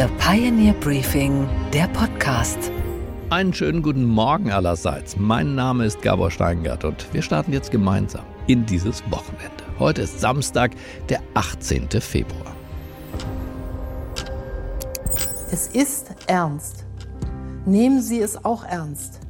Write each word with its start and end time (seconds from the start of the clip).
The 0.00 0.06
Pioneer 0.16 0.72
Briefing, 0.72 1.46
der 1.74 1.86
Podcast. 1.88 2.72
Einen 3.28 3.52
schönen 3.52 3.82
guten 3.82 4.06
Morgen 4.06 4.50
allerseits. 4.50 5.18
Mein 5.18 5.54
Name 5.54 5.84
ist 5.84 6.00
Gabor 6.00 6.30
Steingart 6.30 6.86
und 6.86 7.12
wir 7.12 7.20
starten 7.20 7.52
jetzt 7.52 7.70
gemeinsam 7.70 8.24
in 8.46 8.64
dieses 8.64 9.02
Wochenende. 9.10 9.62
Heute 9.78 10.00
ist 10.00 10.18
Samstag, 10.18 10.70
der 11.10 11.20
18. 11.34 11.90
Februar. 12.00 12.56
Es 15.52 15.66
ist 15.66 16.14
ernst. 16.26 16.86
Nehmen 17.66 18.00
Sie 18.00 18.20
es 18.20 18.42
auch 18.42 18.64
ernst. 18.64 19.20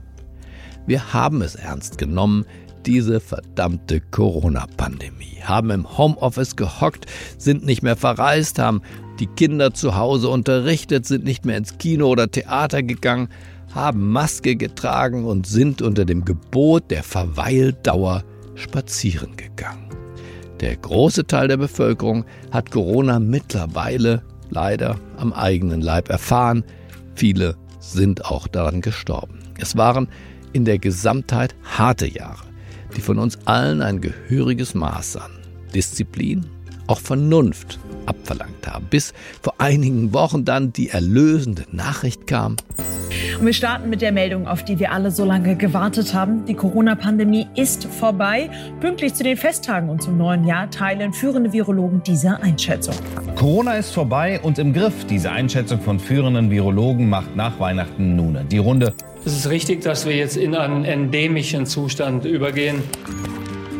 Wir 0.87 1.13
haben 1.13 1.43
es 1.43 1.57
ernst 1.57 1.99
genommen, 1.99 2.47
diese 2.87 3.19
verdammte 3.19 4.01
Corona-Pandemie. 4.01 5.39
Haben 5.43 5.71
im 5.71 5.99
Homeoffice 5.99 6.55
gehockt, 6.55 7.07
sind 7.39 7.65
nicht 7.65 7.83
mehr 7.83 7.97
verreist, 7.97 8.61
haben 8.61 8.83
die 9.21 9.27
Kinder 9.27 9.73
zu 9.73 9.97
Hause 9.97 10.29
unterrichtet, 10.29 11.07
sind 11.07 11.25
nicht 11.25 11.45
mehr 11.45 11.59
ins 11.59 11.79
Kino 11.79 12.09
oder 12.09 12.31
Theater 12.31 12.83
gegangen, 12.83 13.29
haben 13.75 14.11
Maske 14.11 14.57
getragen 14.57 15.25
und 15.25 15.47
sind 15.47 15.83
unter 15.83 16.05
dem 16.05 16.25
Gebot 16.25 16.91
der 16.91 17.03
Verweildauer 17.03 18.25
spazieren 18.55 19.37
gegangen. 19.37 19.89
Der 20.61 20.77
große 20.77 21.27
Teil 21.27 21.49
der 21.49 21.57
Bevölkerung 21.57 22.25
hat 22.51 22.71
Corona 22.71 23.19
mittlerweile 23.21 24.23
leider 24.51 24.97
am 25.17 25.33
eigenen 25.33 25.81
Leib 25.81 26.11
erfahren. 26.11 26.65
Viele 27.15 27.57
sind 27.79 28.25
auch 28.25 28.49
daran 28.49 28.81
gestorben. 28.81 29.39
Es 29.59 29.77
waren 29.77 30.09
in 30.53 30.65
der 30.65 30.79
Gesamtheit 30.79 31.55
harte 31.63 32.07
Jahre, 32.07 32.45
die 32.97 33.01
von 33.01 33.19
uns 33.19 33.39
allen 33.47 33.83
ein 33.83 34.01
gehöriges 34.01 34.75
Maß 34.75 35.17
an 35.17 35.31
Disziplin, 35.75 36.47
auch 36.91 37.01
Vernunft 37.01 37.79
abverlangt 38.07 38.67
haben, 38.67 38.87
bis 38.91 39.15
vor 39.43 39.55
einigen 39.59 40.13
Wochen 40.13 40.45
dann 40.45 40.73
die 40.73 40.91
erlösende 40.91 41.65
Nachricht 41.71 42.27
kam. 42.27 42.57
Und 43.39 43.47
wir 43.47 43.53
starten 43.53 43.91
mit 43.91 44.03
der 44.03 44.13
Meldung, 44.13 44.47
auf 44.47 44.65
die 44.65 44.79
wir 44.79 44.93
alle 44.93 45.11
so 45.11 45.25
lange 45.25 45.57
gewartet 45.57 46.15
haben. 46.15 46.45
Die 46.47 46.55
Corona-Pandemie 46.55 47.47
ist 47.55 47.85
vorbei. 47.85 48.51
Pünktlich 48.81 49.15
zu 49.15 49.23
den 49.23 49.37
Festtagen 49.37 49.89
und 49.89 50.03
zum 50.03 50.17
neuen 50.17 50.45
Jahr 50.47 50.71
teilen 50.71 51.13
führende 51.13 51.53
Virologen 51.53 52.03
diese 52.05 52.41
Einschätzung. 52.41 52.95
Corona 53.37 53.75
ist 53.75 53.93
vorbei 53.93 54.41
und 54.43 54.59
im 54.59 54.73
Griff. 54.73 55.05
Diese 55.07 55.31
Einschätzung 55.31 55.81
von 55.81 55.99
führenden 55.99 56.51
Virologen 56.51 57.09
macht 57.09 57.37
nach 57.37 57.59
Weihnachten 57.59 58.17
nun 58.17 58.39
die 58.51 58.59
Runde. 58.59 58.95
Es 59.25 59.37
ist 59.37 59.49
richtig, 59.51 59.83
dass 59.83 60.07
wir 60.07 60.17
jetzt 60.17 60.37
in 60.37 60.55
einen 60.55 60.85
endemischen 60.85 61.67
Zustand 61.67 62.25
übergehen. 62.25 62.83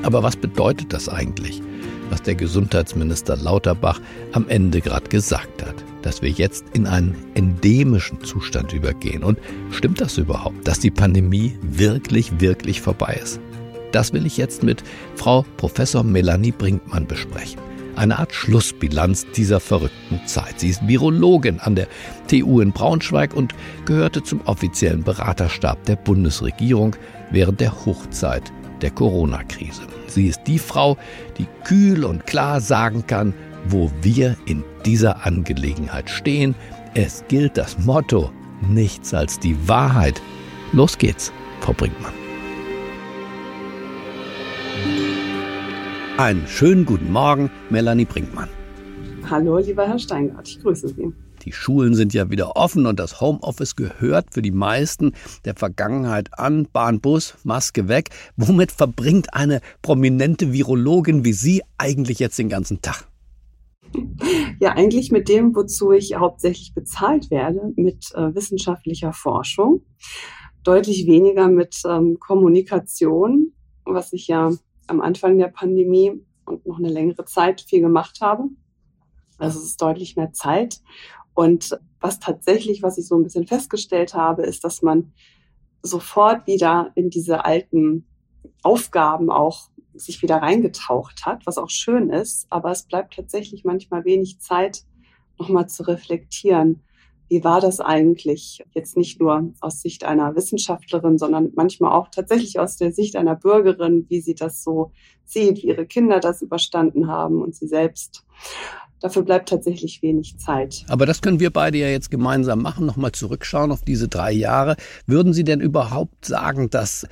Aber 0.03 0.23
was 0.23 0.37
bedeutet 0.37 0.93
das 0.93 1.09
eigentlich? 1.09 1.63
Was 2.11 2.23
der 2.23 2.35
Gesundheitsminister 2.35 3.37
Lauterbach 3.37 4.01
am 4.33 4.49
Ende 4.49 4.81
gerade 4.81 5.09
gesagt 5.09 5.65
hat, 5.65 5.77
dass 6.03 6.23
wir 6.23 6.31
jetzt 6.31 6.65
in 6.73 6.87
einen 6.87 7.17
endemischen 7.35 8.23
Zustand 8.23 8.73
übergehen. 8.73 9.23
Und 9.23 9.39
stimmt 9.71 10.01
das 10.01 10.19
überhaupt, 10.19 10.67
dass 10.67 10.81
die 10.81 10.91
Pandemie 10.91 11.57
wirklich, 11.63 12.41
wirklich 12.41 12.81
vorbei 12.81 13.19
ist? 13.23 13.41
Das 13.93 14.13
will 14.13 14.27
ich 14.27 14.37
jetzt 14.37 14.63
mit 14.63 14.83
Frau 15.17 15.45
Professor 15.57 16.05
Melanie 16.05 16.53
Brinkmann 16.53 17.07
besprechen. 17.07 17.61
Eine 17.97 18.19
Art 18.19 18.33
Schlussbilanz 18.33 19.27
dieser 19.37 19.59
verrückten 19.59 20.21
Zeit. 20.27 20.61
Sie 20.61 20.71
ist 20.71 20.87
Virologin 20.87 21.59
an 21.59 21.75
der 21.75 21.89
TU 22.29 22.61
in 22.61 22.73
Braunschweig 22.73 23.35
und 23.35 23.53
gehörte 23.85 24.23
zum 24.23 24.41
offiziellen 24.43 25.03
Beraterstab 25.03 25.85
der 25.85 25.97
Bundesregierung 25.97 26.97
während 27.33 27.61
der 27.61 27.85
Hochzeit 27.85 28.53
der 28.83 28.91
Corona-Krise. 28.91 29.83
Sie 30.07 30.27
ist 30.27 30.41
die 30.47 30.59
Frau, 30.59 30.97
die 31.39 31.47
kühl 31.65 32.05
und 32.05 32.27
klar 32.27 32.61
sagen 32.61 33.07
kann, 33.07 33.35
wo 33.67 33.91
wir 34.03 34.37
in 34.47 34.65
dieser 34.85 35.27
Angelegenheit 35.27 36.09
stehen. 36.11 36.55
Es 36.95 37.25
gilt 37.29 37.57
das 37.57 37.79
Motto, 37.79 38.31
nichts 38.61 39.15
als 39.15 39.39
die 39.39 39.57
Wahrheit. 39.69 40.21
Los 40.73 40.99
geht's, 40.99 41.33
Frau 41.61 41.73
Brinkmann. 41.73 42.13
Einen 46.19 46.47
schönen 46.47 46.85
guten 46.85 47.11
Morgen, 47.13 47.51
Melanie 47.71 48.05
Brinkmann. 48.05 48.49
Hallo, 49.31 49.59
lieber 49.59 49.87
Herr 49.87 49.99
Steingart, 49.99 50.49
ich 50.49 50.61
grüße 50.61 50.89
Sie. 50.89 51.13
Die 51.43 51.53
Schulen 51.53 51.95
sind 51.95 52.13
ja 52.13 52.31
wieder 52.31 52.57
offen 52.57 52.87
und 52.87 53.01
das 53.01 53.21
Homeoffice 53.21 53.77
gehört 53.77 54.33
für 54.33 54.43
die 54.43 54.51
meisten 54.51 55.13
der 55.45 55.55
Vergangenheit 55.55 56.39
an. 56.39 56.69
Bahn, 56.73 57.01
Bus, 57.01 57.35
Maske 57.45 57.89
weg. 57.89 58.11
Womit 58.37 58.73
verbringt 58.73 59.33
eine 59.35 59.61
prominente 59.83 60.53
Virologin 60.53 61.25
wie 61.25 61.33
Sie 61.33 61.63
eigentlich 61.79 62.19
jetzt 62.19 62.39
den 62.39 62.49
ganzen 62.49 62.83
Tag? 62.83 63.07
Ja, 64.61 64.73
eigentlich 64.73 65.11
mit 65.11 65.29
dem, 65.29 65.55
wozu 65.55 65.93
ich 65.93 66.15
hauptsächlich 66.15 66.75
bezahlt 66.75 67.31
werde, 67.31 67.73
mit 67.77 68.15
äh, 68.15 68.35
wissenschaftlicher 68.35 69.13
Forschung. 69.13 69.83
Deutlich 70.63 71.07
weniger 71.07 71.49
mit 71.49 71.81
ähm, 71.87 72.19
Kommunikation, 72.21 73.53
was 73.85 74.13
ich 74.13 74.29
ja 74.29 74.51
am 74.87 75.01
Anfang 75.01 75.39
der 75.39 75.49
Pandemie 75.49 76.13
und 76.45 76.67
noch 76.67 76.79
eine 76.79 76.91
längere 76.91 77.25
Zeit 77.25 77.63
viel 77.63 77.81
gemacht 77.81 78.21
habe. 78.21 78.45
Also 79.39 79.59
es 79.59 79.65
ist 79.65 79.83
deutlich 79.83 80.17
mehr 80.17 80.33
Zeit. 80.33 80.81
Und 81.35 81.79
was 82.01 82.19
tatsächlich, 82.19 82.83
was 82.83 82.99
ich 82.99 83.07
so 83.07 83.17
ein 83.17 83.23
bisschen 83.23 83.47
festgestellt 83.47 84.15
habe, 84.15 84.43
ist, 84.43 84.65
dass 84.65 84.83
man 84.83 85.13
sofort 85.83 86.47
wieder 86.47 86.93
in 86.95 87.11
diese 87.11 87.45
alten 87.45 88.07
Aufgaben 88.63 89.31
auch 89.31 89.71
sich 89.95 90.23
wieder 90.23 90.37
reingetaucht 90.37 91.27
hat, 91.27 91.47
was 91.47 91.59
auch 91.59 91.71
schön 91.71 92.11
ist. 92.11 92.47
Aber 92.51 92.71
es 92.71 92.85
bleibt 92.85 93.15
tatsächlich 93.15 93.65
manchmal 93.65 94.05
wenig 94.05 94.41
Zeit, 94.41 94.85
nochmal 95.39 95.69
zu 95.69 95.87
reflektieren. 95.87 96.83
Wie 97.29 97.45
war 97.45 97.61
das 97.61 97.81
eigentlich? 97.81 98.65
Jetzt 98.75 98.97
nicht 98.97 99.21
nur 99.21 99.53
aus 99.61 99.81
Sicht 99.81 100.05
einer 100.05 100.35
Wissenschaftlerin, 100.35 101.17
sondern 101.17 101.53
manchmal 101.55 101.93
auch 101.93 102.09
tatsächlich 102.09 102.59
aus 102.59 102.77
der 102.77 102.93
Sicht 102.93 103.15
einer 103.15 103.37
Bürgerin, 103.37 104.07
wie 104.09 104.21
sie 104.21 104.35
das 104.35 104.65
so 104.65 104.91
sieht, 105.25 105.59
wie 105.59 105.69
ihre 105.69 105.87
Kinder 105.87 106.19
das 106.19 106.43
überstanden 106.43 107.07
haben 107.07 107.41
und 107.41 107.55
sie 107.55 107.69
selbst. 107.69 108.25
Dafür 109.01 109.23
bleibt 109.23 109.49
tatsächlich 109.49 110.03
wenig 110.03 110.39
Zeit. 110.39 110.85
Aber 110.89 111.07
das 111.07 111.23
können 111.23 111.41
wir 111.41 111.51
beide 111.51 111.79
ja 111.79 111.89
jetzt 111.89 112.11
gemeinsam 112.11 112.61
machen, 112.61 112.85
nochmal 112.85 113.13
zurückschauen 113.13 113.73
auf 113.73 113.83
diese 113.83 114.09
drei 114.09 114.33
Jahre. 114.33 114.77
Würden 115.07 115.33
Sie 115.33 115.45
denn 115.45 115.61
überhaupt 115.61 116.27
sagen, 116.27 116.69
dass 116.69 117.07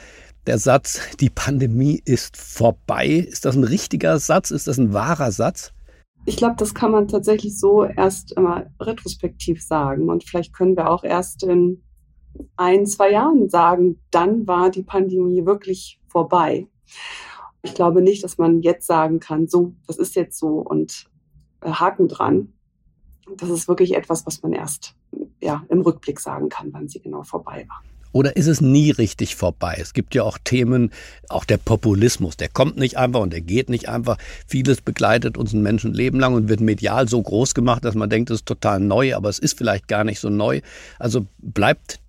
der 0.47 0.59
Satz, 0.59 1.01
die 1.21 1.31
Pandemie 1.31 2.01
ist 2.05 2.37
vorbei, 2.37 3.09
ist 3.09 3.45
das 3.45 3.57
ein 3.57 3.65
richtiger 3.65 4.19
Satz? 4.19 4.51
Ist 4.51 4.67
das 4.67 4.79
ein 4.79 4.93
wahrer 4.93 5.33
Satz? 5.33 5.73
Ich 6.27 6.37
glaube, 6.37 6.57
das 6.59 6.75
kann 6.75 6.91
man 6.91 7.09
tatsächlich 7.09 7.59
so 7.59 7.85
erst 7.85 8.33
immer 8.33 8.67
retrospektiv 8.81 9.63
sagen. 9.63 10.11
Und 10.11 10.25
vielleicht 10.25 10.53
können 10.53 10.77
wir 10.77 10.91
auch 10.91 11.05
erst 11.05 11.43
in 11.43 11.83
ein, 12.57 12.85
zwei 12.87 13.13
Jahren 13.13 13.49
sagen, 13.49 14.01
dann 14.11 14.47
war 14.47 14.71
die 14.71 14.83
Pandemie 14.83 15.47
wirklich 15.47 16.01
vorbei. 16.09 16.67
Ich 17.63 17.75
glaube 17.75 18.03
nicht, 18.03 18.23
dass 18.25 18.39
man 18.39 18.61
jetzt 18.61 18.87
sagen 18.87 19.21
kann, 19.21 19.49
so, 19.49 19.75
das 19.87 19.97
ist 19.97 20.17
jetzt 20.17 20.39
so 20.39 20.59
und 20.59 21.07
Haken 21.63 22.09
dran. 22.09 22.53
Das 23.37 23.51
ist 23.51 23.69
wirklich 23.69 23.95
etwas, 23.95 24.27
was 24.27 24.43
man 24.43 24.53
erst 24.53 24.95
ja, 25.41 25.65
im 25.69 25.81
Rückblick 25.81 26.21
sagen 26.21 26.49
kann, 26.49 26.73
wann 26.73 26.89
sie 26.89 27.01
genau 27.01 27.23
vorbei 27.23 27.67
war. 27.69 27.83
Oder 28.13 28.37
ist 28.37 28.47
es 28.47 28.61
nie 28.61 28.91
richtig 28.91 29.37
vorbei? 29.37 29.77
Es 29.81 29.93
gibt 29.93 30.15
ja 30.15 30.23
auch 30.23 30.39
Themen, 30.43 30.91
auch 31.29 31.45
der 31.45 31.59
Populismus, 31.59 32.37
der 32.37 32.49
kommt 32.49 32.79
nicht 32.79 32.97
einfach 32.97 33.21
und 33.21 33.33
der 33.33 33.43
geht 33.43 33.69
nicht 33.69 33.89
einfach. 33.89 34.17
Vieles 34.47 34.81
begleitet 34.81 35.37
uns 35.37 35.53
ein 35.53 35.63
Menschenleben 35.63 36.19
lang 36.19 36.35
und 36.35 36.49
wird 36.49 36.61
medial 36.61 37.07
so 37.09 37.21
groß 37.23 37.55
gemacht, 37.55 37.85
dass 37.85 37.95
man 37.95 38.09
denkt, 38.09 38.31
es 38.31 38.41
ist 38.41 38.47
total 38.47 38.81
neu, 38.81 39.15
aber 39.15 39.29
es 39.29 39.39
ist 39.39 39.59
vielleicht 39.59 39.89
gar 39.89 40.05
nicht 40.05 40.21
so 40.21 40.31
neu. 40.31 40.63
Also 40.99 41.27
bleibt 41.39 42.01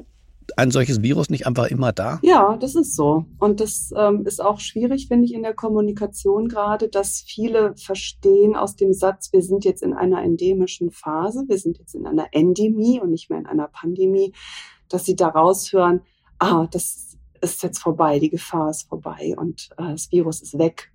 ein 0.58 0.72
solches 0.72 1.02
Virus 1.02 1.30
nicht 1.30 1.48
einfach 1.48 1.68
immer 1.68 1.92
da? 1.92 2.20
Ja, 2.22 2.58
das 2.58 2.76
ist 2.76 2.96
so. 2.96 3.26
Und 3.40 3.60
das 3.60 3.92
ähm, 3.96 4.26
ist 4.26 4.42
auch 4.42 4.60
schwierig, 4.60 5.08
finde 5.08 5.26
ich, 5.26 5.34
in 5.34 5.44
der 5.44 5.54
Kommunikation 5.54 6.48
gerade, 6.48 6.90
dass 6.90 7.24
viele 7.26 7.76
verstehen 7.76 8.56
aus 8.56 8.76
dem 8.76 8.94
Satz, 8.94 9.32
wir 9.34 9.42
sind 9.42 9.66
jetzt 9.66 9.84
in 9.84 9.94
einer 9.94 10.22
endemischen 10.24 10.92
Phase, 10.92 11.46
wir 11.48 11.58
sind 11.58 11.78
jetzt 11.78 11.96
in 11.96 12.06
einer 12.06 12.28
Endemie 12.32 13.00
und 13.00 13.12
nicht 13.12 13.30
mehr 13.30 13.40
in 13.40 13.48
einer 13.48 13.68
Pandemie, 13.68 14.34
dass 14.90 15.06
sie 15.06 15.16
daraus 15.16 15.72
hören, 15.72 16.02
ah, 16.40 16.68
das 16.72 17.18
ist 17.42 17.64
jetzt 17.64 17.80
vorbei, 17.80 18.20
die 18.20 18.30
Gefahr 18.30 18.70
ist 18.70 18.90
vorbei 18.90 19.36
und 19.38 19.70
äh, 19.78 19.92
das 19.92 20.12
Virus 20.12 20.42
ist 20.42 20.58
weg. 20.58 20.92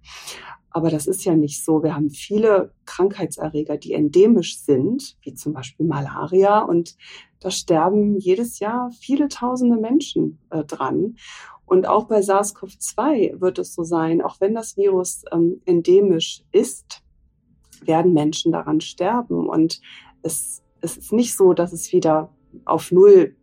Aber 0.75 0.91
das 0.91 1.07
ist 1.07 1.25
ja 1.25 1.37
nicht 1.37 1.65
so. 1.65 1.85
Wir 1.85 1.95
haben 1.95 2.11
viele 2.11 2.73
Krankheitserreger, 2.85 3.77
die 3.77 3.93
endemisch 3.93 4.59
sind, 4.59 5.17
wie 5.23 5.33
zum 5.33 5.53
Beispiel 5.53 5.87
Malaria. 5.87 6.59
Und 6.59 6.97
da 7.39 7.53
sterben 7.53 8.19
jedes 8.19 8.59
Jahr 8.59 8.91
viele 8.91 9.29
tausende 9.29 9.77
Menschen 9.77 10.41
äh, 10.51 10.65
dran. 10.65 11.15
Und 11.65 11.87
auch 11.87 12.07
bei 12.09 12.19
SARS-CoV-2 12.19 13.41
wird 13.41 13.61
es 13.61 13.73
so 13.73 13.85
sein, 13.85 14.21
auch 14.21 14.41
wenn 14.41 14.53
das 14.53 14.77
Virus 14.77 15.23
ähm, 15.31 15.63
endemisch 15.65 16.43
ist, 16.51 17.03
werden 17.85 18.13
Menschen 18.13 18.51
daran 18.51 18.81
sterben. 18.81 19.49
Und 19.49 19.81
es, 20.23 20.65
es 20.81 20.97
ist 20.97 21.13
nicht 21.13 21.37
so, 21.37 21.53
dass 21.53 21.73
es 21.73 21.93
wieder 21.93 22.35
auf 22.65 22.91
Null 22.91 23.37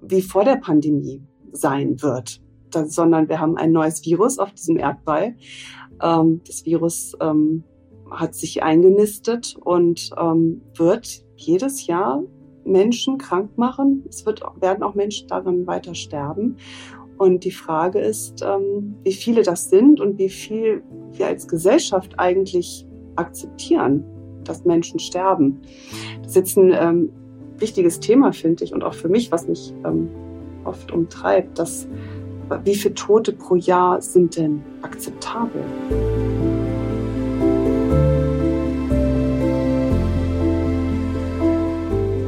wie 0.00 0.22
vor 0.22 0.44
der 0.44 0.56
Pandemie 0.56 1.22
sein 1.52 2.00
wird, 2.00 2.40
sondern 2.72 3.28
wir 3.28 3.40
haben 3.40 3.58
ein 3.58 3.72
neues 3.72 4.02
Virus 4.06 4.38
auf 4.38 4.52
diesem 4.52 4.78
Erdball. 4.78 5.36
Ähm, 6.02 6.40
das 6.46 6.64
Virus 6.64 7.16
ähm, 7.20 7.64
hat 8.10 8.34
sich 8.34 8.62
eingenistet 8.62 9.56
und 9.60 10.10
ähm, 10.18 10.62
wird 10.74 11.24
jedes 11.36 11.86
Jahr 11.86 12.22
Menschen 12.64 13.18
krank 13.18 13.56
machen. 13.56 14.04
Es 14.08 14.26
wird, 14.26 14.42
werden 14.60 14.82
auch 14.82 14.94
Menschen 14.94 15.28
daran 15.28 15.66
weiter 15.66 15.94
sterben. 15.94 16.56
Und 17.16 17.44
die 17.44 17.50
Frage 17.50 17.98
ist, 17.98 18.42
ähm, 18.42 18.94
wie 19.02 19.12
viele 19.12 19.42
das 19.42 19.70
sind 19.70 20.00
und 20.00 20.18
wie 20.18 20.28
viel 20.28 20.82
wir 21.12 21.26
als 21.26 21.48
Gesellschaft 21.48 22.18
eigentlich 22.18 22.86
akzeptieren, 23.16 24.04
dass 24.44 24.64
Menschen 24.64 25.00
sterben. 25.00 25.60
Das 26.22 26.28
ist 26.28 26.36
jetzt 26.36 26.56
ein 26.56 26.72
ähm, 26.72 27.10
wichtiges 27.58 27.98
Thema, 27.98 28.32
finde 28.32 28.64
ich, 28.64 28.72
und 28.72 28.84
auch 28.84 28.94
für 28.94 29.08
mich, 29.08 29.32
was 29.32 29.48
mich 29.48 29.74
ähm, 29.84 30.08
oft 30.64 30.92
umtreibt, 30.92 31.58
dass 31.58 31.88
wie 32.64 32.74
viele 32.74 32.94
Tote 32.94 33.32
pro 33.32 33.56
Jahr 33.56 34.00
sind 34.00 34.36
denn 34.36 34.62
akzeptabel? 34.98 35.62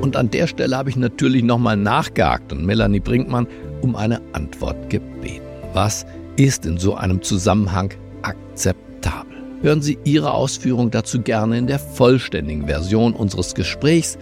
Und 0.01 0.17
an 0.17 0.31
der 0.31 0.47
Stelle 0.47 0.77
habe 0.77 0.91
ich 0.91 0.97
natürlich 0.97 1.43
nochmal 1.43 1.77
nachgehakt 1.77 2.53
und 2.53 2.65
Melanie 2.65 3.01
Brinkmann 3.01 3.47
um 3.83 3.97
eine 3.97 4.21
Antwort 4.33 4.91
gebeten. 4.91 5.45
Was 5.73 6.07
ist 6.37 6.65
in 6.65 6.79
so 6.79 6.95
einem 6.95 7.23
Zusammenhang 7.23 7.93
akzeptabel? 8.23 9.37
Hören 9.63 9.83
Sie 9.83 9.99
Ihre 10.05 10.33
Ausführung 10.33 10.91
dazu 10.91 11.21
gerne 11.21 11.59
in 11.59 11.67
der 11.67 11.79
vollständigen 11.79 12.67
Version 12.67 13.13
unseres 13.13 13.55
Gesprächs 13.55 14.17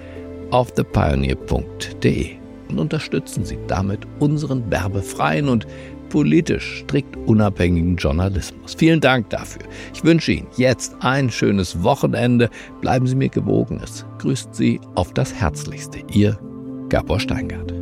auf 0.51 0.73
thepioneer.de 0.73 2.39
und 2.69 2.79
unterstützen 2.79 3.44
Sie 3.44 3.59
damit 3.67 4.01
unseren 4.19 4.71
werbefreien 4.71 5.49
und 5.49 5.67
politisch 6.08 6.81
strikt 6.82 7.16
unabhängigen 7.16 7.96
Journalismus. 7.96 8.75
Vielen 8.75 9.00
Dank 9.00 9.31
dafür. 9.31 9.62
Ich 9.94 10.05
wünsche 10.05 10.32
Ihnen 10.32 10.49
jetzt 10.56 10.96
ein 11.00 11.31
schönes 11.31 11.82
Wochenende. 11.82 12.50
Bleiben 12.81 13.06
Sie 13.06 13.16
mir 13.16 13.28
gewogen. 13.28 13.81
Es 13.82 14.05
grüßt 14.19 14.55
Sie 14.55 14.81
auf 14.94 15.12
das 15.12 15.34
Herzlichste. 15.34 16.00
Ihr 16.12 16.38
Gabor 16.88 17.20
Steingart. 17.20 17.78